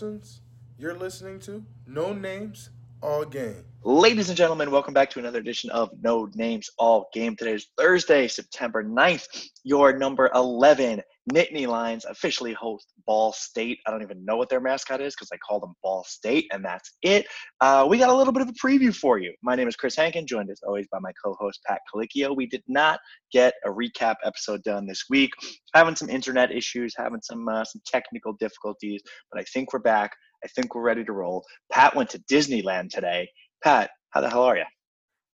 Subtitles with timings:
[0.00, 0.40] Parsons.
[0.78, 2.70] You're listening to No Names,
[3.02, 3.66] All Game.
[3.82, 7.36] Ladies and gentlemen, welcome back to another edition of No Names All Game.
[7.36, 9.26] Today is Thursday, September 9th.
[9.62, 13.78] Your number 11 Nittany Lions officially host Ball State.
[13.86, 16.64] I don't even know what their mascot is because I call them Ball State, and
[16.64, 17.26] that's it.
[17.60, 19.32] Uh, we got a little bit of a preview for you.
[19.42, 22.34] My name is Chris Hankin, joined as always by my co-host Pat Colicchio.
[22.34, 23.00] We did not
[23.32, 25.30] get a recap episode done this week,
[25.74, 30.12] having some internet issues, having some uh, some technical difficulties, but I think we're back.
[30.44, 31.44] I think we're ready to roll.
[31.70, 33.28] Pat went to Disneyland today.
[33.62, 34.64] Pat, how the hell are you?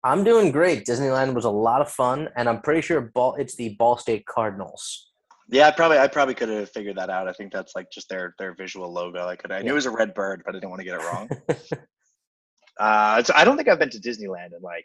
[0.02, 0.84] I'm doing great.
[0.84, 4.26] Disneyland was a lot of fun, and I'm pretty sure ball it's the Ball State
[4.26, 5.12] Cardinals.
[5.48, 7.28] Yeah, I probably I probably could have figured that out.
[7.28, 9.26] I think that's like just their their visual logo.
[9.26, 11.00] I could I knew it was a red bird, but I didn't want to get
[11.00, 11.28] it wrong.
[12.80, 14.84] uh, so I don't think I've been to Disneyland in like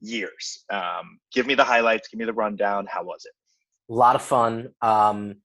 [0.00, 0.64] years.
[0.72, 2.08] Um, give me the highlights.
[2.08, 2.86] Give me the rundown.
[2.90, 3.32] How was it?
[3.92, 4.70] A lot of fun.
[4.80, 5.36] Um,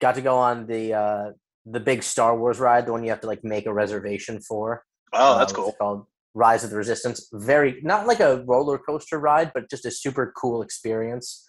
[0.00, 1.30] got to go on the uh,
[1.66, 4.84] the big Star Wars ride, the one you have to like make a reservation for.
[5.12, 5.72] Oh, that's Uh, cool.
[5.72, 7.28] Called Rise of the Resistance.
[7.32, 11.48] Very not like a roller coaster ride, but just a super cool experience.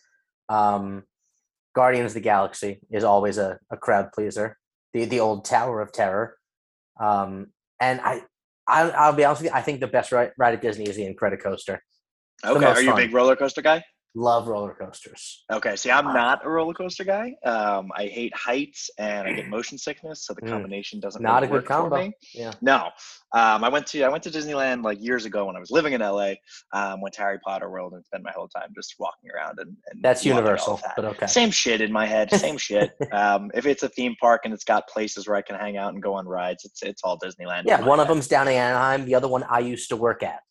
[0.50, 1.04] Um,
[1.74, 4.58] Guardians of the Galaxy is always a, a crowd pleaser.
[4.94, 6.36] The the old Tower of Terror.
[7.00, 7.48] Um,
[7.80, 8.22] and I,
[8.68, 10.96] I I'll be honest with you, I think the best ride, ride at Disney is
[10.96, 11.80] the Incredicoaster.
[12.44, 13.84] Okay, are you a big roller coaster guy?
[14.14, 15.46] Love roller coasters.
[15.50, 17.34] Okay, see, I'm Uh, not a roller coaster guy.
[17.46, 20.50] Um, I hate heights and I get motion sickness, so the Mm.
[20.50, 22.12] combination doesn't Not really a good combo.
[22.34, 22.52] Yeah.
[22.62, 22.90] No,
[23.34, 25.94] um, I went to I went to Disneyland like years ago when I was living
[25.94, 26.34] in LA.
[26.74, 29.78] Um, went to Harry Potter World and spent my whole time just walking around and,
[29.92, 30.94] and That's universal, that.
[30.98, 31.28] but okay.
[31.28, 32.32] Same shit in my head.
[32.34, 32.92] Same shit.
[33.14, 35.94] Um, if it's a theme park and it's got places where I can hang out
[35.94, 37.64] and go on rides, it's it's all Disneyland.
[37.66, 39.06] Yeah, one of them's down in Anaheim.
[39.06, 40.42] The other one I used to work at.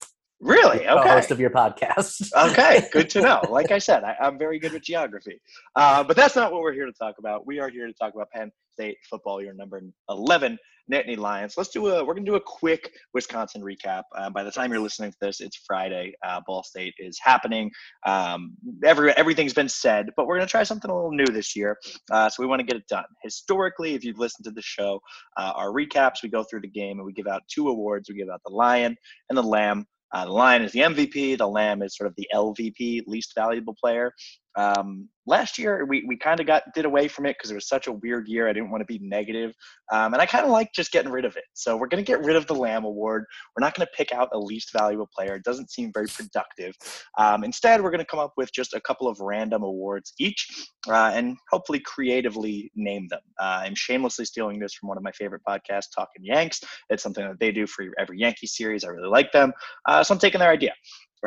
[0.41, 0.89] Really?
[0.89, 1.09] Okay.
[1.09, 2.33] host of your podcast.
[2.51, 3.41] okay, good to know.
[3.51, 5.41] Like I said, I, I'm very good with geography.
[5.77, 7.47] Uh, but that's not what we're here to talk about.
[7.47, 10.57] We are here to talk about Penn State football, your number 11
[10.91, 11.55] Nittany Lions.
[11.57, 14.03] Let's do a, we're going to do a quick Wisconsin recap.
[14.17, 16.15] Uh, by the time you're listening to this, it's Friday.
[16.27, 17.71] Uh, Ball State is happening.
[18.07, 21.55] Um, every, everything's been said, but we're going to try something a little new this
[21.55, 21.77] year.
[22.11, 23.05] Uh, so we want to get it done.
[23.23, 25.01] Historically, if you've listened to the show,
[25.37, 28.09] uh, our recaps, we go through the game and we give out two awards.
[28.09, 28.97] We give out the Lion
[29.29, 29.87] and the Lamb.
[30.13, 31.39] Uh, the Lion is the MVP.
[31.39, 34.13] The Lamb is sort of the LVP, least valuable player.
[34.57, 37.69] Um, last year, we, we kind of got did away from it because it was
[37.69, 38.49] such a weird year.
[38.49, 39.55] I didn't want to be negative,
[39.93, 41.45] um, and I kind of like just getting rid of it.
[41.55, 43.25] So we're going to get rid of the Lamb Award.
[43.57, 45.35] We're not going to pick out a least valuable player.
[45.35, 46.75] It doesn't seem very productive.
[47.19, 50.49] Um, instead, we're going to come up with just a couple of random awards each,
[50.89, 53.21] uh, and hopefully creatively name them.
[53.41, 56.61] Uh, I'm shamelessly stealing this from one of my favorite podcasts, Talking Yanks.
[56.89, 58.85] It's something that they do for every Yankee series.
[58.85, 59.53] I really like them.
[59.87, 60.73] Uh, so I'm taking their idea.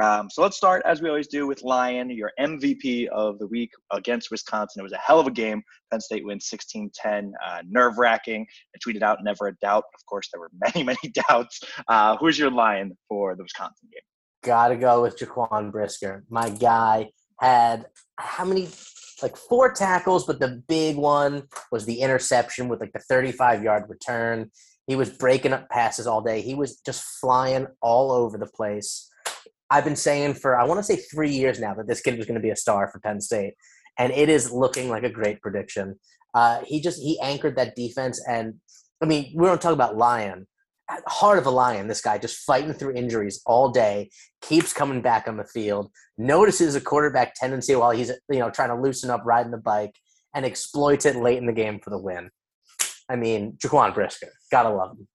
[0.02, 3.72] Um, so let's start, as we always do, with Lion, your MVP of the week
[3.92, 4.80] against Wisconsin.
[4.80, 5.62] It was a hell of a game.
[5.92, 8.46] Penn State wins 16 10, uh, nerve wracking.
[8.76, 9.84] I tweeted out, never a doubt.
[9.94, 11.62] Of course, there were many, many doubts.
[11.88, 14.02] Uh, who's your Lion for the Wisconsin game?
[14.44, 16.26] Gotta go with Jaquan Brisker.
[16.30, 17.86] My guy had
[18.18, 18.70] how many?
[19.22, 23.86] Like four tackles, but the big one was the interception with like the 35 yard
[23.88, 24.52] return.
[24.86, 26.42] He was breaking up passes all day.
[26.42, 29.10] He was just flying all over the place.
[29.74, 32.28] I've been saying for I want to say three years now that this kid was
[32.28, 33.56] going to be a star for Penn State,
[33.98, 36.00] and it is looking like a great prediction.
[36.36, 38.54] Uh, he just he anchored that defense, and
[39.02, 40.46] I mean we don't talk about Lion,
[41.08, 41.88] heart of a lion.
[41.88, 44.12] This guy just fighting through injuries all day,
[44.44, 48.70] keeps coming back on the field, notices a quarterback tendency while he's you know trying
[48.70, 49.96] to loosen up riding the bike,
[50.36, 52.30] and exploits it late in the game for the win.
[53.10, 55.08] I mean Jaquan Brisker, gotta love him.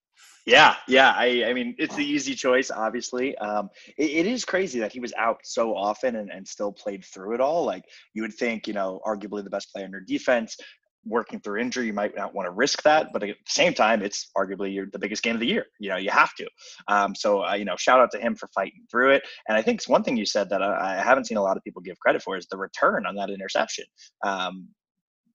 [0.48, 1.12] Yeah, yeah.
[1.14, 3.36] I, I mean, it's the easy choice, obviously.
[3.36, 7.04] Um, it, it is crazy that he was out so often and, and still played
[7.04, 7.66] through it all.
[7.66, 10.56] Like you would think, you know, arguably the best player in your defense,
[11.04, 13.12] working through injury, you might not want to risk that.
[13.12, 15.66] But at the same time, it's arguably the biggest game of the year.
[15.80, 16.48] You know, you have to.
[16.88, 19.24] Um, so, uh, you know, shout out to him for fighting through it.
[19.48, 21.58] And I think it's one thing you said that I, I haven't seen a lot
[21.58, 23.84] of people give credit for is the return on that interception.
[24.26, 24.68] Um,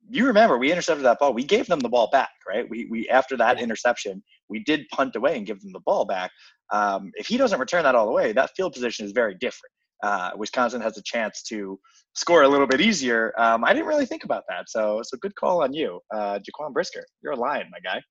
[0.10, 1.34] you remember we intercepted that ball.
[1.34, 2.70] We gave them the ball back, right?
[2.70, 6.32] We we after that interception, we did punt away and give them the ball back.
[6.72, 9.72] Um, if he doesn't return that all the way, that field position is very different.
[10.02, 11.80] Uh, Wisconsin has a chance to
[12.14, 13.34] score a little bit easier.
[13.38, 16.74] Um, I didn't really think about that, so so good call on you, uh, Jaquan
[16.74, 17.06] Brisker.
[17.22, 18.02] You're a lion, my guy.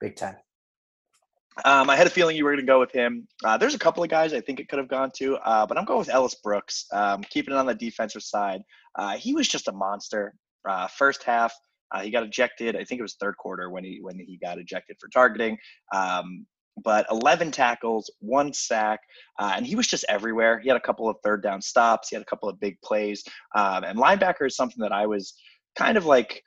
[0.00, 0.36] Big time.
[1.64, 3.28] Um, I had a feeling you were going to go with him.
[3.44, 5.76] Uh, there's a couple of guys I think it could have gone to, uh, but
[5.76, 8.62] I'm going with Ellis Brooks, um, keeping it on the defensive side.
[8.98, 10.34] Uh, he was just a monster.
[10.68, 11.54] Uh, first half,
[11.92, 12.76] uh, he got ejected.
[12.76, 15.58] I think it was third quarter when he when he got ejected for targeting.
[15.94, 16.46] Um,
[16.82, 19.00] but 11 tackles, one sack,
[19.38, 20.58] uh, and he was just everywhere.
[20.58, 22.08] He had a couple of third down stops.
[22.08, 23.22] He had a couple of big plays.
[23.54, 25.34] Um, and linebacker is something that I was
[25.76, 26.42] kind of like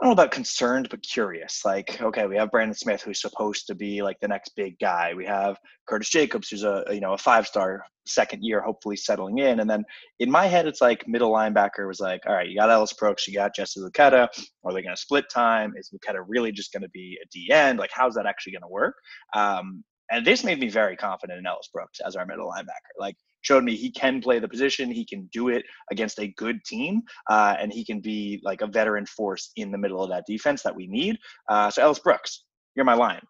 [0.00, 1.64] I don't know about concerned, but curious.
[1.64, 5.14] Like, okay, we have Brandon Smith, who's supposed to be like the next big guy.
[5.14, 5.56] We have
[5.88, 9.60] Curtis Jacobs, who's a you know a five star second year, hopefully settling in.
[9.60, 9.84] And then
[10.18, 13.26] in my head, it's like middle linebacker was like, all right, you got Ellis Brooks,
[13.28, 14.28] you got Jesse Luketa.
[14.64, 15.74] Are they going to split time?
[15.76, 17.78] Is Luketa really just going to be a D end?
[17.78, 18.94] Like, how's that actually going to work?
[19.34, 22.98] Um, and this made me very confident in Ellis Brooks as our middle linebacker.
[22.98, 24.90] Like, showed me he can play the position.
[24.90, 28.66] He can do it against a good team, uh, and he can be like a
[28.66, 31.16] veteran force in the middle of that defense that we need.
[31.48, 32.44] Uh, so Ellis Brooks,
[32.74, 33.20] you're my line.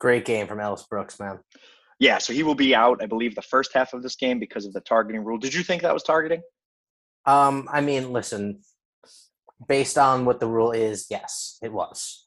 [0.00, 1.38] Great game from Ellis Brooks, man.
[1.98, 4.66] Yeah, so he will be out, I believe, the first half of this game because
[4.66, 5.38] of the targeting rule.
[5.38, 6.42] Did you think that was targeting?
[7.26, 8.60] Um, I mean, listen,
[9.66, 12.24] based on what the rule is, yes, it was.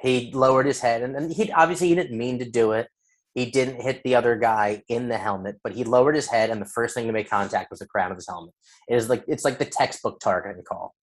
[0.00, 2.88] He lowered his head, and, and he obviously he didn't mean to do it.
[3.34, 6.62] He didn't hit the other guy in the helmet, but he lowered his head, and
[6.62, 8.54] the first thing to make contact was the crown of his helmet.
[8.88, 10.94] It is like it's like the textbook targeting call.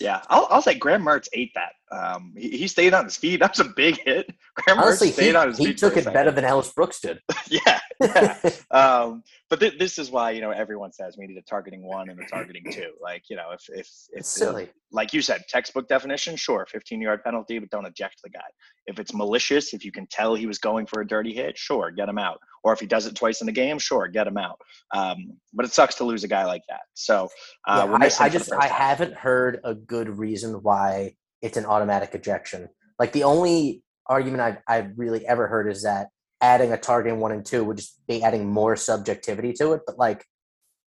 [0.00, 1.72] Yeah, I'll, I'll say Graham Mertz ate that.
[1.92, 3.40] Um, he, he stayed on his feet.
[3.40, 4.32] That was a big hit.
[4.54, 5.78] Graham Honestly, Mertz stayed he, on his he feet.
[5.78, 7.20] took it better than Ellis Brooks did.
[7.48, 8.36] yeah, yeah.
[8.70, 12.08] um, but th- this is why you know everyone says we need a targeting one
[12.10, 12.92] and a targeting two.
[13.00, 13.78] Like you know, if if
[14.12, 14.68] if It's silly.
[14.92, 18.40] like you said, textbook definition, sure, 15 yard penalty, but don't eject the guy.
[18.86, 21.90] If it's malicious, if you can tell he was going for a dirty hit, sure,
[21.90, 22.38] get him out.
[22.62, 24.60] Or if he does it twice in the game, sure, get him out.
[24.94, 25.16] Um,
[25.54, 26.82] but it sucks to lose a guy like that.
[26.94, 27.28] So
[27.66, 32.14] uh, Yeah, I, I just I haven't heard a good reason why it's an automatic
[32.14, 32.68] ejection.
[32.98, 36.08] Like the only argument I've I've really ever heard is that
[36.40, 39.82] adding a targeting one and two would just be adding more subjectivity to it.
[39.86, 40.24] But like,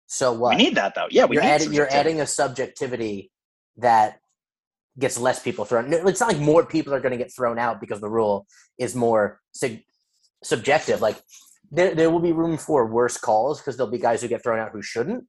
[0.07, 0.57] so what?
[0.57, 1.07] We need that though.
[1.11, 3.31] Yeah, we you're need adding you're adding a subjectivity
[3.79, 4.19] that
[4.99, 5.93] gets less people thrown.
[5.93, 8.47] It's not like more people are going to get thrown out because the rule
[8.79, 9.79] is more sub-
[10.43, 11.01] subjective.
[11.01, 11.19] Like
[11.71, 14.59] there there will be room for worse calls because there'll be guys who get thrown
[14.59, 15.25] out who shouldn't.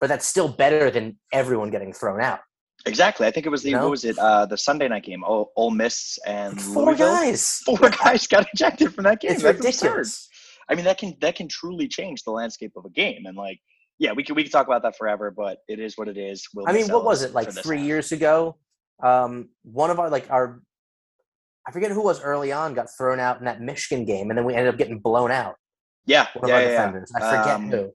[0.00, 2.40] But that's still better than everyone getting thrown out.
[2.86, 3.26] Exactly.
[3.26, 3.82] I think it was the know?
[3.82, 4.18] what was it?
[4.18, 5.24] Uh, the Sunday night game.
[5.24, 7.06] Ole, Ole Miss and Four Louisville.
[7.08, 7.60] guys.
[7.66, 9.32] Four guys got ejected from that game.
[9.32, 10.28] It's That's ridiculous.
[10.28, 10.30] absurd.
[10.70, 13.24] I mean, that can that can truly change the landscape of a game.
[13.26, 13.58] And like,
[13.98, 16.46] yeah, we can we can talk about that forever, but it is what it is.
[16.54, 17.86] We'll I mean, what was it like three half.
[17.86, 18.56] years ago?
[19.02, 20.60] Um, one of our like our,
[21.66, 24.44] I forget who was early on got thrown out in that Michigan game, and then
[24.44, 25.54] we ended up getting blown out.
[26.06, 26.76] Yeah, One of our yeah, yeah.
[26.86, 27.12] defenders.
[27.16, 27.90] I forget Um, who.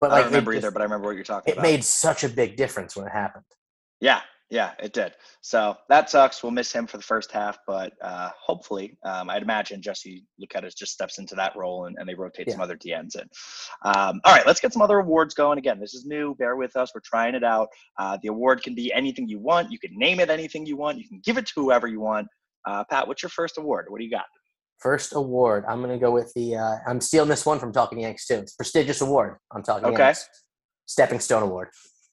[0.00, 1.66] But like, I don't remember it, either, but I remember what you're talking about it
[1.66, 1.70] about.
[1.70, 3.44] made such a big difference when it happened.
[4.00, 4.20] Yeah,
[4.50, 5.12] yeah, it did.
[5.40, 6.42] So that sucks.
[6.42, 10.74] We'll miss him for the first half, but uh, hopefully, um, I'd imagine Jesse Luketa's
[10.74, 13.28] just steps into that role and, and they rotate some other DNs in.
[13.82, 15.58] Um, all right, let's get some other awards going.
[15.58, 16.36] Again, this is new.
[16.36, 16.92] Bear with us.
[16.94, 17.68] We're trying it out.
[17.98, 19.72] Uh, the award can be anything you want.
[19.72, 20.98] You can name it anything you want.
[20.98, 22.28] You can give it to whoever you want.
[22.64, 23.86] Uh, Pat, what's your first award?
[23.88, 24.26] What do you got?
[24.78, 26.54] First award, I'm going to go with the.
[26.56, 28.34] Uh, I'm stealing this one from Talking Yanks too.
[28.34, 29.38] It's a prestigious award.
[29.52, 30.04] I'm Talking Okay.
[30.04, 30.28] Yanks.
[30.86, 31.68] Stepping Stone Award.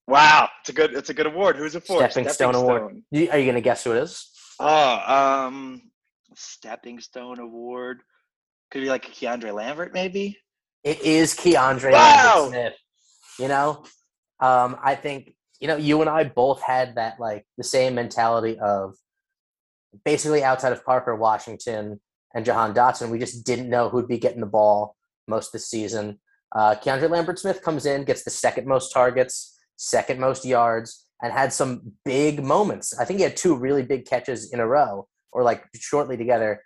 [0.07, 0.93] Wow, it's a good.
[0.93, 1.55] It's a good award.
[1.55, 2.09] Who's it for?
[2.09, 3.01] Stepping Stone Award.
[3.11, 4.29] You, are you going to guess who it is?
[4.59, 5.81] Oh, um,
[6.35, 8.01] Stepping Stone Award.
[8.71, 10.37] Could be like Keandre Lambert, maybe.
[10.83, 12.33] It is Keandre Wow!
[12.41, 12.73] Lambert Smith.
[13.39, 13.83] You know,
[14.39, 18.59] um, I think you know you and I both had that like the same mentality
[18.59, 18.95] of
[20.03, 21.99] basically outside of Parker Washington
[22.33, 24.95] and Jahan Dotson, we just didn't know who'd be getting the ball
[25.27, 26.19] most this season.
[26.55, 29.52] Uh, Keandre Lambert Smith comes in, gets the second most targets,
[29.83, 32.97] second most yards, and had some big moments.
[32.97, 36.61] I think he had two really big catches in a row, or like shortly together.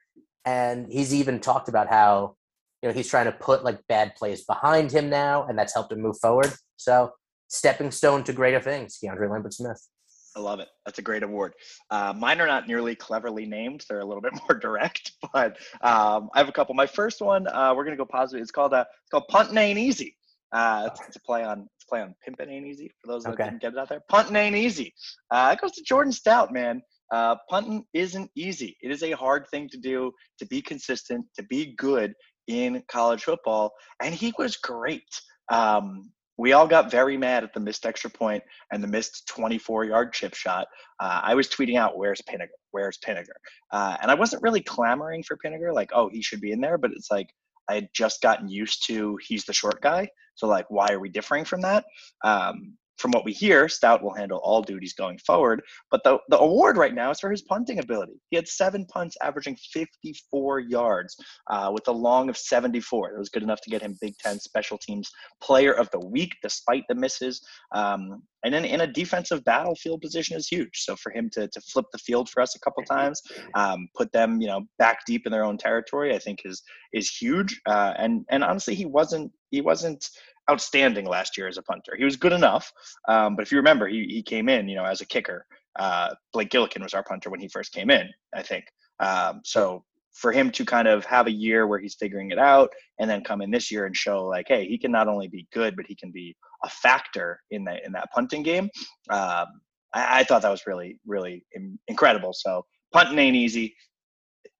[0.45, 2.35] And he's even talked about how
[2.81, 5.91] you know he's trying to put like bad plays behind him now, and that's helped
[5.91, 6.53] him move forward.
[6.77, 7.11] So
[7.47, 9.87] stepping stone to greater things, Keandre Lambert Smith.
[10.35, 10.67] I love it.
[10.85, 11.53] That's a great award.
[11.89, 15.11] Uh, mine are not nearly cleverly named; they're a little bit more direct.
[15.33, 16.75] But um, I have a couple.
[16.75, 18.41] My first one, uh, we're gonna go positive.
[18.41, 20.15] It's called uh, it's called Puntin' Ain't Easy.
[20.53, 23.23] Uh, it's, it's a play on it's a play on Pimpin' Ain't Easy for those
[23.23, 23.45] that Okay.
[23.45, 24.01] didn't get it out there.
[24.09, 24.93] Punting Ain't Easy.
[25.31, 26.81] Uh, it goes to Jordan Stout, man.
[27.13, 28.77] Uh, punting isn't easy.
[28.81, 30.11] It is a hard thing to do.
[30.39, 32.13] To be consistent, to be good
[32.47, 35.03] in college football, and he was great.
[35.49, 39.85] Um, we all got very mad at the missed extra point and the missed 24
[39.85, 40.67] yard chip shot.
[40.99, 42.49] Uh, I was tweeting out, "Where's Pinegar?
[42.71, 43.37] Where's Pinegar?"
[43.71, 46.77] Uh, and I wasn't really clamoring for Pinegar, like, "Oh, he should be in there,"
[46.77, 47.29] but it's like
[47.69, 50.09] I had just gotten used to he's the short guy.
[50.35, 51.85] So like, why are we differing from that?
[52.23, 55.61] Um, from what we hear, Stout will handle all duties going forward.
[55.91, 58.19] But the, the award right now is for his punting ability.
[58.29, 61.15] He had seven punts, averaging 54 yards
[61.49, 63.11] uh, with a long of 74.
[63.11, 65.09] It was good enough to get him Big Ten Special Teams
[65.41, 67.41] Player of the Week, despite the misses.
[67.73, 70.83] Um, and then in a defensive battlefield position is huge.
[70.83, 73.21] So for him to, to flip the field for us a couple times,
[73.55, 76.61] um, put them you know back deep in their own territory, I think is
[76.93, 77.59] is huge.
[77.65, 80.09] Uh, and and honestly, he wasn't he wasn't
[80.49, 81.95] outstanding last year as a punter.
[81.97, 82.71] He was good enough,
[83.07, 85.45] um, but if you remember, he he came in you know as a kicker.
[85.77, 88.65] Uh, Blake Gillikin was our punter when he first came in, I think.
[88.99, 89.83] Um, so
[90.17, 93.23] for him to kind of have a year where he's figuring it out and then
[93.23, 95.85] come in this year and show like, hey, he can not only be good, but
[95.85, 98.65] he can be a factor in that in that punting game.
[99.09, 99.45] Um,
[99.93, 101.45] I, I, thought that was really really
[101.87, 102.33] incredible.
[102.33, 103.75] So punting ain't easy.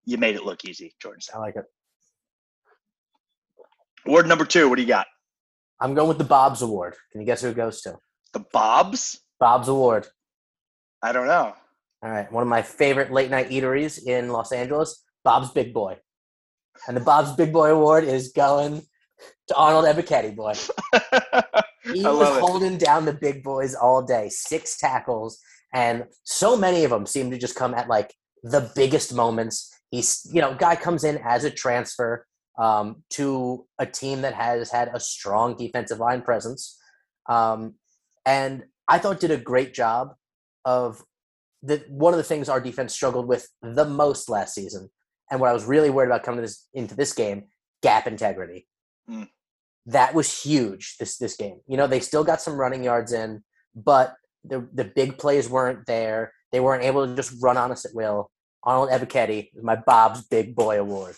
[0.05, 1.21] You made it look easy, Jordan.
[1.33, 1.65] I like it.
[4.05, 4.69] Award number two.
[4.69, 5.07] What do you got?
[5.81, 6.95] I'm going with the Bob's Award.
[7.11, 7.97] Can you guess who it goes to?
[8.33, 9.19] The Bob's.
[9.39, 10.07] Bob's Award.
[11.01, 11.53] I don't know.
[12.03, 15.98] All right, one of my favorite late night eateries in Los Angeles, Bob's Big Boy.
[16.88, 18.81] And the Bob's Big Boy Award is going
[19.50, 20.53] to Arnold Ebiketie, boy.
[21.93, 25.38] he was holding down the big boys all day, six tackles,
[25.74, 29.69] and so many of them seem to just come at like the biggest moments.
[29.91, 32.25] He's, you know, guy comes in as a transfer
[32.57, 36.79] um, to a team that has had a strong defensive line presence,
[37.27, 37.74] um,
[38.25, 40.13] and I thought did a great job
[40.63, 41.03] of
[41.62, 44.89] the one of the things our defense struggled with the most last season,
[45.29, 47.46] and what I was really worried about coming this, into this game,
[47.81, 48.67] gap integrity.
[49.10, 49.29] Mm.
[49.88, 51.62] That was huge this this game.
[51.65, 53.43] You know, they still got some running yards in,
[53.75, 56.34] but the the big plays weren't there.
[56.51, 58.29] They weren't able to just run on us at will.
[58.63, 61.15] Arnold Ebiketie my Bob's Big Boy Award.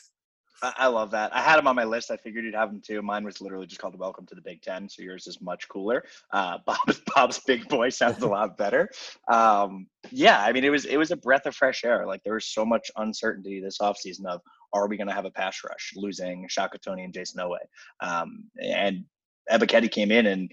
[0.62, 1.34] I love that.
[1.34, 2.12] I had him on my list.
[2.12, 3.02] I figured you'd have him too.
[3.02, 6.04] Mine was literally just called "Welcome to the Big Ten," so yours is much cooler.
[6.32, 8.90] Uh, Bob's Bob's Big Boy sounds a lot better.
[9.32, 12.06] Um, yeah, I mean, it was it was a breath of fresh air.
[12.06, 14.42] Like there was so much uncertainty this offseason of
[14.74, 17.58] are we going to have a pass rush, losing Shaka Toney and Jayson Oweh,
[18.02, 19.06] um, and
[19.52, 20.52] Ebiketie came in and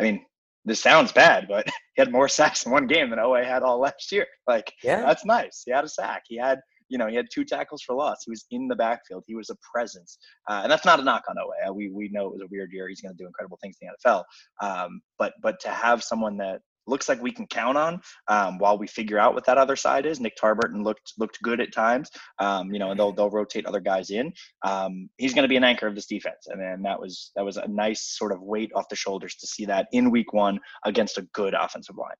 [0.00, 0.24] I mean,
[0.64, 3.80] this sounds bad, but he had more sacks in one game than Oweh had all
[3.80, 4.26] last year.
[4.46, 5.62] Like, yeah, that's nice.
[5.64, 6.24] He had a sack.
[6.26, 8.18] He had you know, he had two tackles for loss.
[8.24, 9.24] He was in the backfield.
[9.26, 10.18] He was a presence,
[10.48, 11.74] uh, and that's not a knock on Oweh.
[11.74, 12.88] We we know it was a weird year.
[12.88, 14.24] He's going to do incredible things in the NFL.
[14.60, 18.76] Um, but but to have someone that looks like we can count on um, while
[18.76, 20.20] we figure out what that other side is.
[20.20, 23.80] Nick Tarburton looked looked good at times, um, you know, and they'll they'll rotate other
[23.80, 24.32] guys in.
[24.66, 27.44] Um, he's going to be an anchor of this defense, and then that was that
[27.44, 30.58] was a nice sort of weight off the shoulders to see that in week one
[30.84, 32.16] against a good offensive line.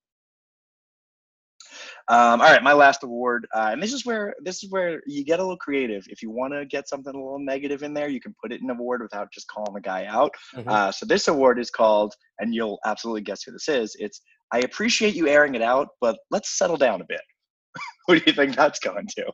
[2.11, 5.23] Um, all right, my last award, uh, and this is where this is where you
[5.23, 6.05] get a little creative.
[6.09, 8.59] If you want to get something a little negative in there, you can put it
[8.59, 10.31] in an award without just calling the guy out.
[10.53, 10.67] Mm-hmm.
[10.67, 13.95] Uh, so this award is called, and you'll absolutely guess who this is.
[13.97, 14.19] It's
[14.51, 17.21] I appreciate you airing it out, but let's settle down a bit.
[18.07, 19.31] who do you think that's going to?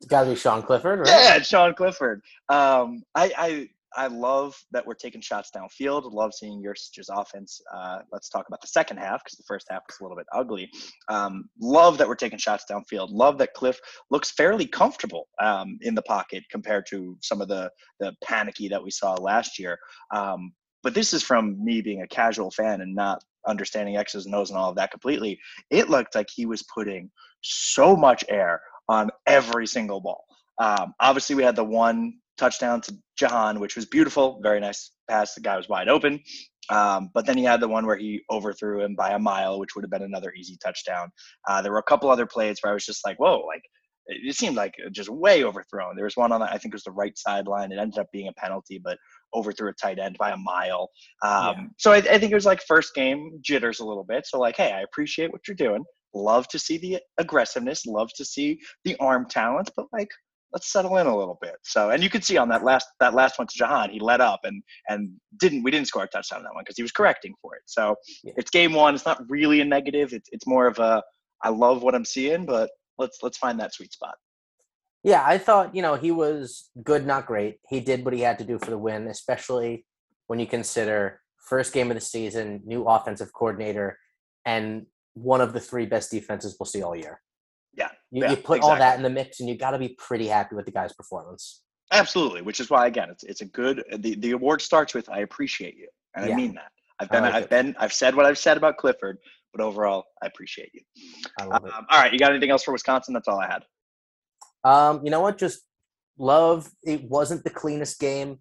[0.00, 1.08] It's got to be Sean Clifford, right?
[1.08, 2.22] Yeah, Sean Clifford.
[2.48, 6.12] Um, I, I I love that we're taking shots downfield.
[6.12, 7.60] Love seeing Yurcich's offense.
[7.72, 10.26] Uh, let's talk about the second half because the first half was a little bit
[10.32, 10.70] ugly.
[11.08, 13.08] Um, love that we're taking shots downfield.
[13.10, 13.78] Love that Cliff
[14.10, 17.70] looks fairly comfortable um, in the pocket compared to some of the
[18.00, 19.78] the panicky that we saw last year.
[20.10, 24.34] Um, but this is from me being a casual fan and not understanding X's and
[24.34, 25.38] O's and all of that completely.
[25.70, 27.10] It looked like he was putting
[27.42, 30.24] so much air on every single ball.
[30.58, 34.40] Um, obviously, we had the one touchdown to Jahan, which was beautiful.
[34.42, 35.34] Very nice pass.
[35.34, 36.20] The guy was wide open.
[36.70, 39.74] Um, but then he had the one where he overthrew him by a mile, which
[39.74, 41.10] would have been another easy touchdown.
[41.48, 43.62] Uh, there were a couple other plays where I was just like, whoa, like
[44.06, 45.96] it seemed like just way overthrown.
[45.96, 47.72] There was one on the, I think it was the right sideline.
[47.72, 48.98] It ended up being a penalty, but
[49.34, 50.90] overthrew a tight end by a mile.
[51.22, 51.64] Um, yeah.
[51.78, 54.26] So I, I think it was like first game jitters a little bit.
[54.26, 55.84] So like, hey, I appreciate what you're doing.
[56.14, 57.86] Love to see the aggressiveness.
[57.86, 60.08] Love to see the arm talent, but like
[60.54, 61.56] let's settle in a little bit.
[61.62, 64.20] So, and you could see on that last that last one to Jahan, he let
[64.20, 66.92] up and and didn't we didn't score a touchdown on that one because he was
[66.92, 67.62] correcting for it.
[67.66, 68.32] So yeah.
[68.36, 68.94] it's game one.
[68.94, 70.12] It's not really a negative.
[70.12, 71.02] It's it's more of a
[71.42, 74.14] I love what I'm seeing, but let's let's find that sweet spot.
[75.02, 77.58] Yeah, I thought you know he was good, not great.
[77.68, 79.84] He did what he had to do for the win, especially
[80.28, 83.98] when you consider first game of the season, new offensive coordinator,
[84.46, 87.20] and one of the three best defenses we'll see all year.
[88.14, 88.70] You, yeah, you put exactly.
[88.70, 90.92] all that in the mix and you got to be pretty happy with the guy's
[90.92, 91.62] performance.
[91.90, 95.18] Absolutely, which is why again, it's it's a good the, the award starts with I
[95.20, 95.88] appreciate you.
[96.14, 96.32] And yeah.
[96.32, 96.70] I mean that.
[97.00, 97.50] I've been like I've it.
[97.50, 99.18] been I've said what I've said about Clifford,
[99.52, 100.80] but overall I appreciate you.
[101.40, 101.74] I love um, it.
[101.90, 103.14] All right, you got anything else for Wisconsin?
[103.14, 103.64] That's all I had.
[104.62, 105.36] Um, you know what?
[105.36, 105.62] Just
[106.16, 108.38] love it wasn't the cleanest game.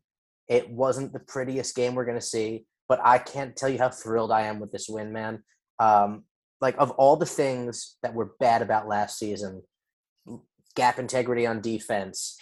[0.47, 4.31] It wasn't the prettiest game we're gonna see, but I can't tell you how thrilled
[4.31, 5.43] I am with this win, man.
[5.79, 6.25] Um,
[6.63, 9.61] like of all the things that were bad about last season,
[10.75, 12.37] gap integrity on defense,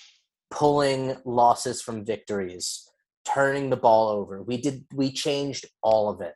[0.52, 2.88] pulling losses from victories,
[3.26, 4.44] turning the ball over.
[4.44, 6.36] We did we changed all of it.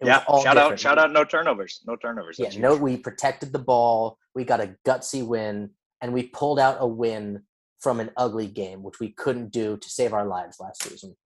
[0.00, 0.58] it yeah, shout different.
[0.58, 2.36] out, shout out, no turnovers, no turnovers.
[2.36, 4.16] That's yeah, no, we protected the ball.
[4.36, 5.70] We got a gutsy win,
[6.00, 7.42] and we pulled out a win
[7.80, 11.16] from an ugly game, which we couldn't do to save our lives last season.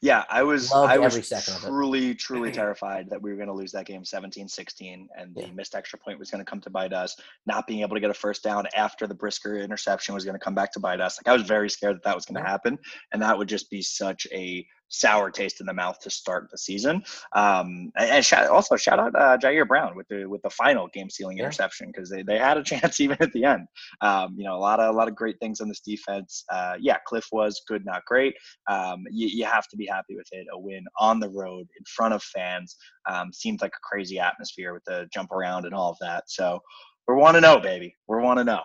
[0.00, 1.66] Yeah, I was Loved I was every second of it.
[1.68, 5.74] truly, truly terrified that we were going to lose that game 17-16 and the missed
[5.74, 7.16] extra point was going to come to bite us.
[7.46, 10.44] Not being able to get a first down after the Brisker interception was going to
[10.44, 11.18] come back to bite us.
[11.18, 12.50] Like I was very scared that that was going to Yeah.
[12.50, 12.78] happen
[13.12, 16.58] and that would just be such a sour taste in the mouth to start the
[16.58, 17.02] season.
[17.34, 21.10] Um, and shout, also shout out uh, Ji'Ayir Brown with the with the final game
[21.10, 21.44] sealing Yeah.
[21.44, 23.66] interception because they, they had a chance even at the end.
[24.00, 26.44] Um, you know, a lot of a lot of great things on this defense.
[26.50, 28.34] Uh, yeah, Cliff was good, not great.
[28.70, 30.46] Um, you, you have to be happy with it.
[30.52, 32.76] A win on the road in front of fans
[33.08, 36.24] um, seemed like a crazy atmosphere with the jump around and all of that.
[36.28, 36.60] So
[37.06, 37.94] we're one to know, baby.
[38.06, 38.62] We're one to know.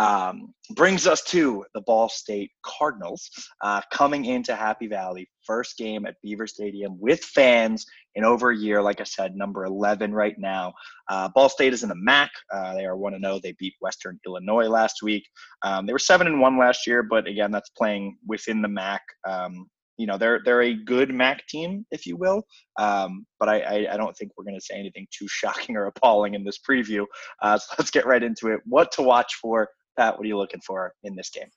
[0.00, 3.28] Um, brings us to the Ball State Cardinals
[3.60, 8.56] uh, coming into Happy Valley, first game at Beaver Stadium with fans in over a
[8.56, 8.80] year.
[8.80, 10.72] Like I said, number 11 right now.
[11.10, 12.30] Uh, Ball State is in the MAC.
[12.50, 13.38] Uh, they are one to know.
[13.38, 15.28] They beat Western Illinois last week.
[15.62, 19.02] Um, they were seven and one last year, but again, that's playing within the MAC.
[19.28, 19.66] Um,
[19.98, 22.42] you know, they're they're a good MAC team, if you will.
[22.78, 25.84] Um, but I, I, I don't think we're going to say anything too shocking or
[25.84, 27.04] appalling in this preview.
[27.42, 28.60] Uh, so let's get right into it.
[28.64, 30.16] What to watch for, Pat?
[30.16, 31.48] What are you looking for in this game?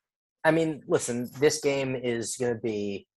[0.43, 3.07] I mean, listen, this game is going to be.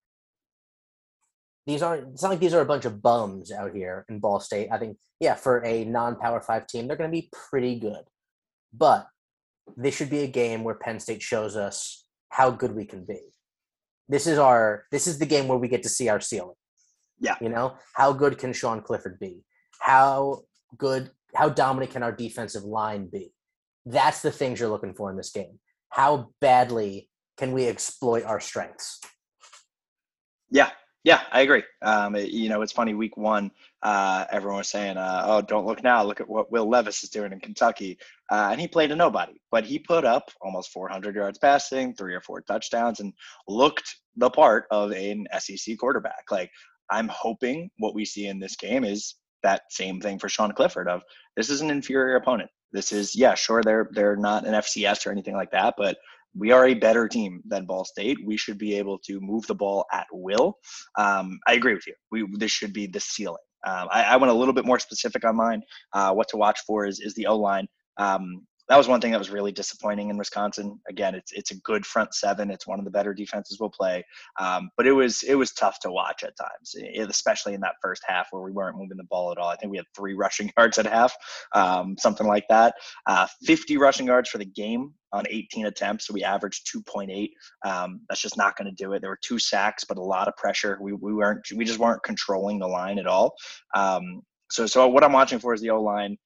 [1.67, 2.13] These aren't.
[2.13, 4.69] It's not like these are a bunch of bums out here in Ball State.
[4.71, 8.05] I think, yeah, for a non-power five team, they're going to be pretty good.
[8.73, 9.09] But
[9.77, 13.21] this should be a game where Penn State shows us how good we can be.
[14.09, 14.85] This is our.
[14.93, 16.55] This is the game where we get to see our ceiling.
[17.19, 17.35] Yeah.
[17.41, 19.41] You know, how good can Sean Clifford be?
[19.81, 20.43] How
[20.79, 21.11] good?
[21.35, 23.33] How dominant can our defensive line be?
[23.87, 25.61] That's the things you're looking for in this game.
[25.91, 29.01] How badly can we exploit our strengths?
[30.51, 30.71] Yeah,
[31.05, 31.63] yeah, I agree.
[31.83, 32.95] Um, it- you know, it's funny.
[32.95, 33.53] Week one,
[33.83, 36.03] uh, everyone was saying, uh, "Oh, don't look now.
[36.03, 37.97] Look at what Will Levis is doing in Kentucky,"
[38.33, 42.15] uh, and he played a nobody, but he put up almost 400 yards passing, three
[42.15, 43.13] or four touchdowns, and
[43.47, 46.25] looked the part of an SEC quarterback.
[46.31, 46.51] Like,
[46.91, 50.89] I'm hoping what we see in this game is that same thing for Sean Clifford.
[50.89, 51.03] Of
[51.37, 52.51] this is an inferior opponent.
[52.73, 55.97] This is yeah, sure they're they're not an FCS or anything like that, but
[56.39, 58.19] we are a better team than Ball State.
[58.25, 60.59] We should be able to move the ball at will.
[60.99, 61.95] Um, I agree with you.
[62.11, 63.39] We this should be the ceiling.
[63.67, 65.63] Um, I, I went a little bit more specific on mine.
[65.93, 67.67] Uh, what to watch for is is the O line.
[67.99, 70.81] Um, that was one thing that was really disappointing in Wisconsin.
[70.89, 72.51] Again, it's it's a good front seven.
[72.51, 74.05] It's one of the better defenses we'll play.
[74.41, 76.75] Um, but it was it was tough to watch at times,
[77.09, 79.49] especially in that first half where we weren't moving the ball at all.
[79.49, 81.15] I think we had three rushing yards at half,
[81.55, 82.75] um, something like that.
[83.07, 87.31] Uh, 50 rushing yards for the game on 18 attempts, so we averaged 2.8.
[87.65, 89.01] Um, that's just not going to do it.
[89.01, 90.79] There were two sacks, but a lot of pressure.
[90.81, 93.35] We we weren't we just weren't controlling the line at all.
[93.75, 96.17] Um, so so what I'm watching for is the O line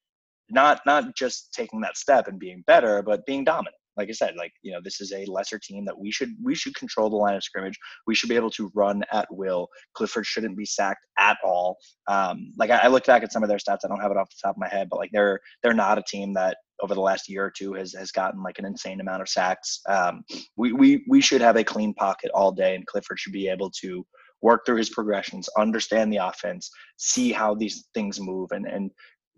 [0.51, 3.75] not not just taking that step and being better, but being dominant.
[3.97, 6.55] Like I said, like you know, this is a lesser team that we should we
[6.55, 7.79] should control the line of scrimmage.
[8.07, 9.69] We should be able to run at will.
[9.95, 11.77] Clifford shouldn't be sacked at all.
[12.09, 13.81] Um, like I, I looked back at some of their stats.
[13.85, 15.99] I don't have it off the top of my head, but like they're they're not
[15.99, 19.01] a team that over the last year or two has has gotten like an insane
[19.01, 19.81] amount of sacks.
[19.89, 20.23] Um,
[20.57, 23.71] we we we should have a clean pocket all day, and Clifford should be able
[23.83, 24.07] to
[24.43, 28.91] work through his progressions, understand the offense, see how these things move, and and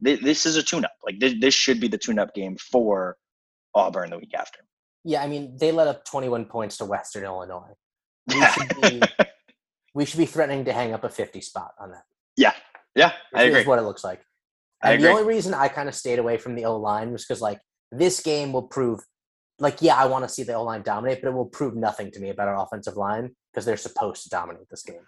[0.02, 0.92] this is a tune-up.
[1.04, 3.16] Like this, this should be the tune-up game for
[3.74, 4.60] Auburn the week after.
[5.04, 7.72] Yeah, I mean, they let up 21 points to Western Illinois.
[8.28, 9.02] We should be,
[9.94, 12.02] we should be threatening to hang up a 50 spot on that.
[12.36, 12.52] yeah,
[12.94, 13.64] yeah, I Is agree.
[13.64, 14.20] what it looks like.
[14.82, 17.24] I And the only reason I kind of stayed away from the O line was
[17.24, 17.60] because, like,
[17.90, 19.00] this game will prove,
[19.58, 22.10] like, yeah, I want to see the O line dominate, but it will prove nothing
[22.12, 25.04] to me about our offensive line because they're supposed to dominate this game.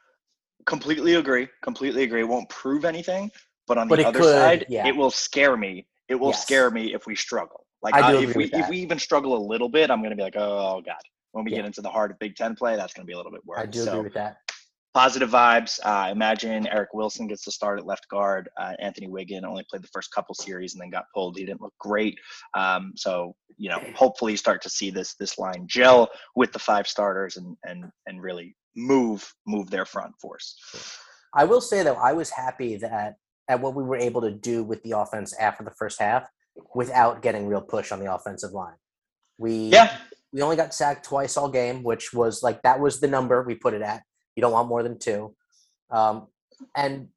[0.67, 1.49] Completely agree.
[1.63, 2.21] Completely agree.
[2.21, 3.31] It won't prove anything,
[3.67, 4.87] but on But the other could, side, yeah.
[4.87, 5.87] it will scare me.
[6.09, 6.43] It will Yes.
[6.43, 7.67] scare me if we struggle.
[7.83, 10.37] Like I if we if we even struggle a little bit, I'm gonna be like,
[10.37, 10.97] oh god.
[11.33, 11.59] When we Yeah.
[11.59, 13.61] get into the heart of Big Ten play, that's gonna be a little bit worse.
[13.61, 14.39] I do so, agree with that.
[14.95, 15.81] positive vibes.
[15.83, 18.49] Uh, imagine Eric Wilson gets to start at left guard.
[18.57, 21.37] Uh, Anthony Whigan only played the first couple series and then got pulled.
[21.37, 22.17] He didn't look great.
[22.55, 26.59] Um, so you know, hopefully, you start to see this this line gel with the
[26.61, 30.57] five starters and and and really move move their front force.
[31.35, 33.17] I will say though, I was happy that
[33.49, 36.29] at what we were able to do with the offense after the first half
[36.75, 38.77] without getting real push on the offensive line.
[39.39, 39.97] We Yeah,
[40.33, 43.55] we only got sacked twice all game, which was like that was the number we
[43.55, 44.03] put it at.
[44.37, 45.35] You don't want more than two.
[45.91, 46.29] Um,
[46.77, 47.09] and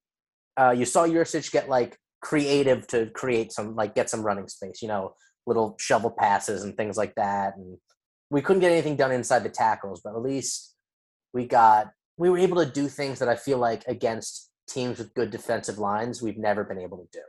[0.55, 4.81] uh, you saw Yurcich get like creative to create some like get some running space.
[4.81, 5.13] You know,
[5.45, 7.55] little shovel passes and things like that.
[7.57, 7.77] And
[8.29, 10.75] we couldn't get anything done inside the tackles, but at least
[11.33, 15.13] we got we were able to do things that I feel like against teams with
[15.13, 17.21] good defensive lines we've never been able to do.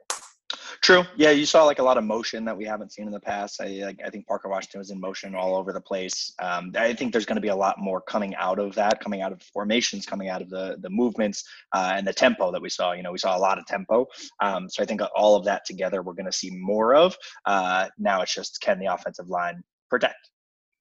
[0.81, 1.05] True.
[1.17, 3.61] Yeah, you saw like a lot of motion that we haven't seen in the past.
[3.61, 6.33] I like, I think Parker Washington was in motion all over the place.
[6.41, 9.21] Um, I think there's going to be a lot more coming out of that, coming
[9.21, 12.69] out of formations, coming out of the the movements uh, and the tempo that we
[12.71, 12.93] saw.
[12.93, 14.07] You know, we saw a lot of tempo.
[14.41, 17.17] Um, so I think all of that together, we're going to see more of.
[17.45, 20.31] Uh, now it's just can the offensive line protect?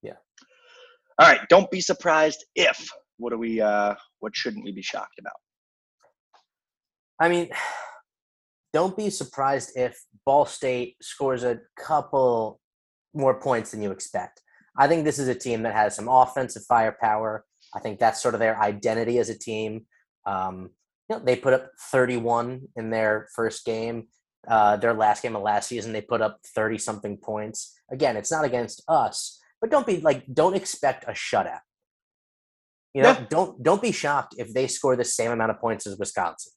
[0.02, 0.16] Yeah.
[1.18, 1.40] All right.
[1.48, 2.88] Don't be surprised if.
[3.18, 3.60] What do we?
[3.60, 5.32] Uh, what shouldn't we be shocked about?
[7.20, 7.50] I mean,
[8.72, 12.60] don't be surprised if Ball State scores a couple
[13.14, 14.42] more points than you expect.
[14.76, 17.44] I think this is a team that has some offensive firepower.
[17.74, 19.86] I think that's sort of their identity as a team.
[20.26, 20.70] Um,
[21.08, 24.08] you know, they put up 31 in their first game.
[24.46, 27.74] Uh, their last game of last season, they put up 30 something points.
[27.90, 31.60] Again, it's not against us, but don't be like, don't expect a shutout.
[32.94, 33.26] You know, Yeah.
[33.28, 36.52] don't don't be shocked if they score the same amount of points as Wisconsin.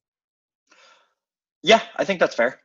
[1.64, 2.60] Yeah, I think that's fair.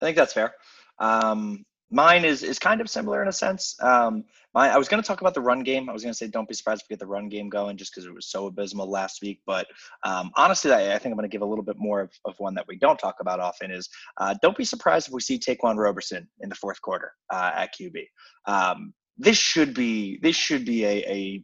[0.00, 0.54] I think that's fair.
[0.98, 3.76] Um, mine is is kind of similar in a sense.
[3.80, 5.88] Um, my, I was going to talk about the run game.
[5.88, 7.76] I was going to say don't be surprised if we get the run game going,
[7.76, 9.40] just because it was so abysmal last week.
[9.46, 9.66] But
[10.04, 12.34] um, honestly, I, I think I'm going to give a little bit more of, of
[12.38, 13.70] one that we don't talk about often.
[13.70, 17.52] Is uh, don't be surprised if we see Ta'Quan Roberson in the fourth quarter uh,
[17.54, 18.06] at QB.
[18.46, 21.42] Um, this should be this should be a, a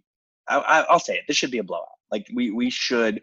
[0.48, 1.24] I, I'll say it.
[1.28, 1.86] This should be a blowout.
[2.10, 3.22] Like we we should,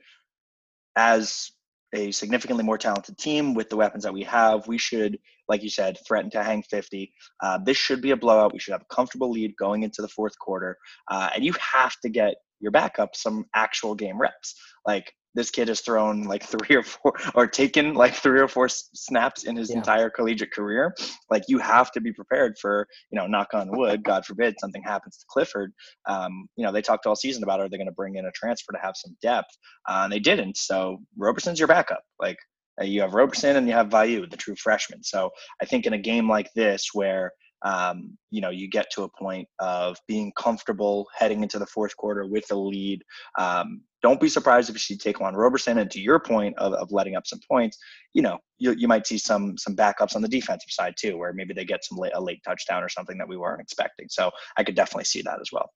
[0.96, 1.52] as
[1.94, 5.70] a significantly more talented team with the weapons that we have, we should, like you
[5.70, 7.14] said, threaten to hang 50.
[7.42, 8.54] Uh, this should be a blowout.
[8.54, 10.78] We should have a comfortable lead going into the fourth quarter,
[11.10, 14.56] uh, and you have to get your backup some actual game reps.
[14.86, 18.66] Like this kid has thrown like three or four, or taken like three or four
[18.66, 19.78] s- snaps in his Yeah.
[19.78, 20.94] entire collegiate career.
[21.30, 24.82] Like you have to be prepared for, you know, knock on wood, God forbid something
[24.84, 25.72] happens to Clifford.
[26.10, 28.32] Um, you know, they talked all season about are they going to bring in a
[28.32, 29.56] transfer to have some depth,
[29.88, 30.58] uh, and they didn't.
[30.58, 32.02] So Roberson's your backup.
[32.20, 32.38] Like
[32.82, 35.04] uh, you have Roberson and you have Veilleux, the true freshman.
[35.04, 35.30] So
[35.62, 37.32] I think in a game like this, where
[37.64, 41.96] um, you know you get to a point of being comfortable heading into the fourth
[41.98, 43.04] quarter with a lead,
[43.38, 45.80] um, don't be surprised if you see take Ta'Quan Roberson.
[45.80, 47.78] And to your point of, of letting up some points,
[48.14, 51.34] you know you, you might see some some backups on the defensive side too, where
[51.34, 54.08] maybe they get some late, a late touchdown or something that we weren't expecting.
[54.10, 55.70] So I could definitely see that as well.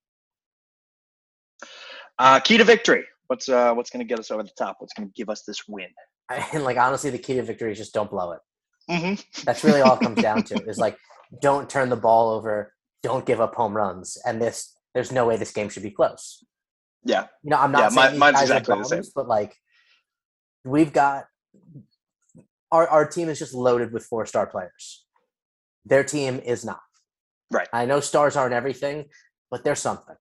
[2.20, 3.04] Uh, key to victory.
[3.28, 4.78] What's uh, what's going to get us over the top?
[4.80, 5.88] What's going to give us this win?
[6.54, 8.40] And like honestly, the key to victory is just don't blow it.
[8.90, 9.42] Mm-hmm.
[9.46, 10.56] That's really all it comes down to.
[10.68, 10.98] Is like
[11.42, 15.38] don't turn the ball over, don't give up home runs, and this there's no way
[15.38, 16.44] this game should be close.
[17.04, 17.28] Yeah.
[17.44, 19.04] You know, I'm not Yeah, saying these mine's exactly are the same.
[19.16, 19.56] but like
[20.64, 21.26] we've got
[22.72, 25.06] our our team is just loaded with four star players.
[25.86, 26.82] Their team is not.
[27.50, 27.68] Right.
[27.74, 29.06] I know stars aren't everything,
[29.50, 30.16] but they're something.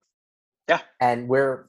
[0.68, 0.80] Yeah.
[1.00, 1.66] And we're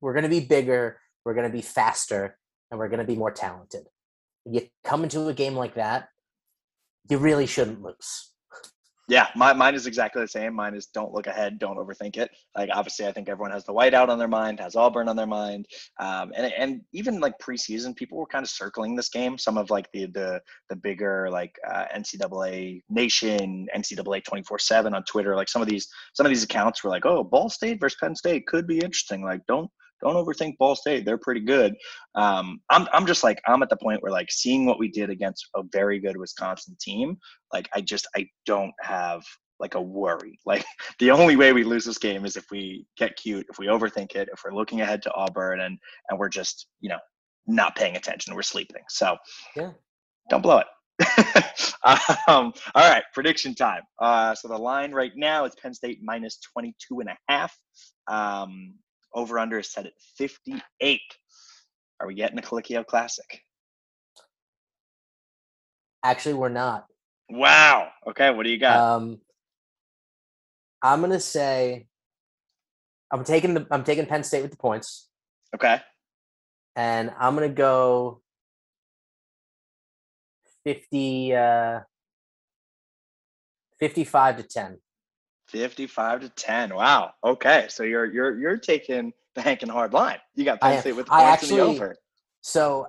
[0.00, 2.36] we're gonna be bigger, we're gonna be faster,
[2.70, 3.84] and we're gonna be more talented.
[4.44, 6.08] You come into a game like that,
[7.08, 8.33] you really shouldn't lose.
[9.06, 10.54] Yeah, my, mine is exactly the same.
[10.54, 12.30] Mine is don't look ahead, don't overthink it.
[12.56, 15.26] Like obviously, I think everyone has the whiteout on their mind, has Auburn on their
[15.26, 15.66] mind,
[16.00, 19.36] um, and and even like preseason, people were kind of circling this game.
[19.36, 20.40] Some of like the the
[20.70, 25.36] the bigger like uh, NCAA Nation, NCAA twenty four seven on Twitter.
[25.36, 28.16] Like some of these some of these accounts were like, oh, Ball State versus Penn
[28.16, 29.22] State could be interesting.
[29.22, 29.70] Like don't
[30.04, 31.04] don't overthink Ball State.
[31.04, 31.74] They're pretty good.
[32.14, 35.10] Um, I'm I'm just like I'm at the point where like seeing what we did
[35.10, 37.18] against a very good Wisconsin team
[37.54, 39.22] like I just I don't have
[39.60, 40.38] like a worry.
[40.46, 40.64] Like
[40.98, 44.14] the only way we lose this game is if we get cute, if we overthink
[44.14, 45.78] it, if we're looking ahead to Auburn and
[46.10, 46.98] and we're just you know
[47.46, 48.82] not paying attention, we're sleeping.
[48.88, 49.16] So
[49.56, 49.70] Yeah.
[50.28, 50.66] don't blow it.
[52.28, 53.82] um, all right, prediction time.
[54.00, 57.56] Uh, so the line right now is Penn State minus 22 and a half.
[58.06, 58.74] Um,
[59.14, 61.00] over under is set at 58.
[62.00, 63.40] Are we getting a Colicchio Classic?
[66.02, 66.86] Actually, we're not.
[67.30, 67.88] Wow.
[68.06, 68.78] Okay, what do you got?
[68.78, 69.20] Um,
[70.82, 71.86] I'm gonna say
[73.10, 75.08] I'm taking the I'm taking Penn State with the points,
[75.54, 75.80] okay.
[76.76, 78.20] and I'm gonna go
[80.62, 81.80] fifty uh,
[83.80, 84.78] fifty-five to ten.
[85.48, 86.74] 55 to 10.
[86.74, 87.12] Wow.
[87.22, 87.66] Okay.
[87.68, 90.18] So you're you're you're taking the Hankin Hard line.
[90.34, 90.80] You got Penn.
[90.80, 91.96] State with the I points in the over.
[92.40, 92.88] So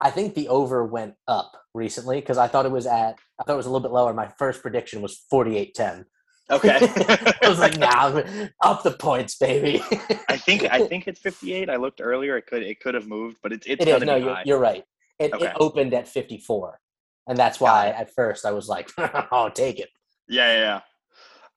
[0.00, 3.54] I think the over went up recently because I thought it was at I thought
[3.54, 4.14] it was a little bit lower.
[4.14, 6.04] My first prediction was 48-10.
[6.50, 6.78] Okay.
[6.80, 8.22] I was like, nah,
[8.62, 9.80] up the points, baby.
[10.28, 11.70] I think I think it's 58.
[11.70, 12.36] I looked earlier.
[12.36, 14.02] It could it could have moved, but it's it's It is.
[14.02, 14.84] No, be you're, you're right.
[15.18, 15.46] It, Okay.
[15.46, 16.80] it opened at 54.
[17.28, 18.90] And that's why at first I was like,
[19.30, 19.90] oh, take it.
[20.28, 20.80] Yeah, yeah, yeah.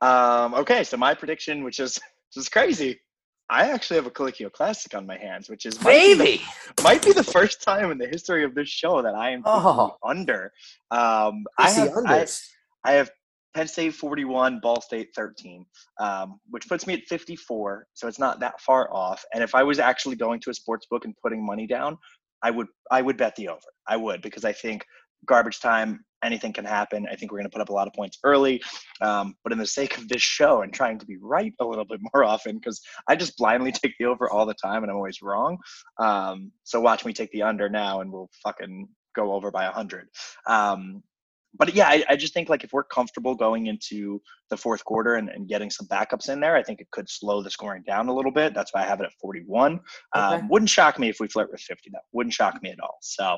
[0.03, 1.97] Um, okay, so my prediction, which is
[2.35, 2.99] which is crazy,
[3.49, 6.41] I actually have a Colicchio Classic on my hands, which is might Baby.
[6.83, 9.95] might be the first time in the history of this show that I am Oh.
[10.03, 10.51] under.
[10.91, 12.25] Um, I have I.
[12.85, 13.09] I have
[13.55, 15.65] Penn State 41, Ball State 13,
[15.99, 17.87] um, which puts me at 54.
[17.93, 19.23] So it's not that far off.
[19.33, 21.97] And if I was actually going to a sports book and putting money down,
[22.41, 23.59] I would I would bet the over.
[23.87, 24.85] I would because I think
[25.25, 27.05] garbage time, anything can happen.
[27.12, 28.62] I think we're going to put up a lot of points early.
[29.01, 31.86] Um, but in the sake of this show and trying to be right a little
[31.86, 34.97] bit more often, because I just blindly take the over all the time and I'm
[34.97, 35.57] always wrong.
[35.99, 40.07] Um, so watch me take the under now and we'll fucking go over by 100.
[40.47, 41.03] Um,
[41.55, 45.15] but yeah, I, I just think like if we're comfortable going into the fourth quarter
[45.15, 48.07] and, and getting some backups in there, I think it could slow the scoring down
[48.07, 48.55] a little bit.
[48.55, 49.79] That's why I have it at 41.
[50.13, 50.47] Um, Okay.
[50.49, 51.99] wouldn't shock me if we flirt with 50 though.
[52.12, 52.97] Wouldn't shock me at all.
[53.01, 53.38] So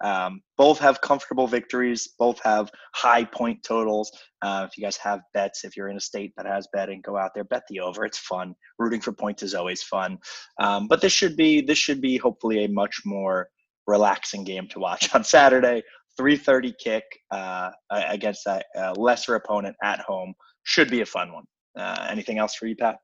[0.00, 2.08] um, both have comfortable victories.
[2.18, 4.10] Both have high point totals.
[4.42, 7.16] Uh, if you guys have bets, if you're in a state that has betting, go
[7.16, 8.04] out there, bet the over.
[8.04, 8.54] It's fun.
[8.78, 10.18] Rooting for points is always fun.
[10.60, 13.48] Um, but this should be this should be hopefully a much more
[13.86, 15.82] relaxing game to watch on Saturday.
[16.20, 18.62] 3:30 kick uh, against a,
[18.96, 20.34] lesser opponent at home
[20.64, 21.44] should be a fun one.
[21.78, 22.96] Uh, anything else for you, Pat?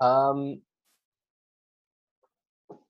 [0.00, 0.60] Um,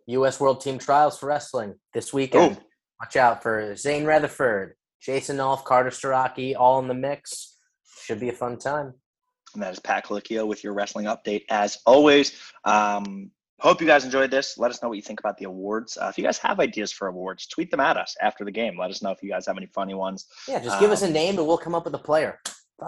[0.06, 0.40] U.S.
[0.40, 2.56] World Team Trials for wrestling this weekend.
[2.60, 2.62] Oh.
[3.00, 7.56] Watch out for Zain Retherford, Jason Nolf, Carter Starocci, all in the mix.
[8.04, 8.94] Should be a fun time.
[9.54, 11.42] And that is Pat Colicchio with your wrestling update.
[11.50, 12.32] As always,
[12.64, 14.56] um, hope you guys enjoyed this.
[14.56, 15.96] Let us know what you think about the awards.
[15.96, 18.78] Uh, if you guys have ideas for awards, tweet them at us after the game.
[18.78, 20.26] Let us know if you guys have any funny ones.
[20.48, 22.40] Yeah, just give us a Um, name and we'll come up with a player.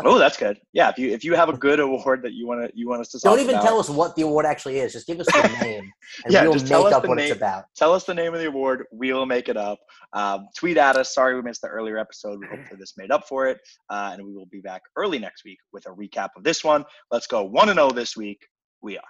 [0.05, 0.59] Oh, that's good.
[0.73, 3.01] Yeah, if you if you have a good award that you want to you want
[3.01, 4.93] us to Don't even about, tell us what the award actually is.
[4.93, 5.91] Just give us the name,
[6.25, 7.29] and Yeah, we'll just tell make us up what name.
[7.31, 7.65] it's about.
[7.77, 8.85] tell us the name of the award.
[8.91, 9.79] We'll make it up.
[10.13, 11.15] Um, tweet at us.
[11.15, 12.39] Sorry we missed the earlier episode.
[12.41, 13.59] We hope for this made up for it,
[13.91, 16.85] uh, and we will be back early next week with a recap of this one.
[17.11, 18.41] Let's go one and zero this week.
[18.83, 19.05] We are.